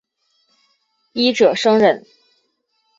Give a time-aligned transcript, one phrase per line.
[1.13, 2.03] 一者生忍。